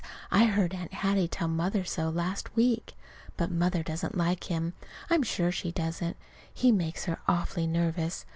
I 0.31 0.45
heard 0.45 0.73
Aunt 0.73 0.91
Hattie 0.95 1.27
tell 1.27 1.47
Mother 1.47 1.83
so 1.83 2.09
last 2.09 2.55
week.) 2.55 2.95
But 3.37 3.51
Mother 3.51 3.83
doesn't 3.83 4.17
like 4.17 4.45
him. 4.45 4.73
I'm 5.11 5.21
sure 5.21 5.51
she 5.51 5.71
doesn't. 5.71 6.17
He 6.51 6.71
makes 6.71 7.05
her 7.05 7.19
awfully 7.27 7.67
nervous. 7.67 8.25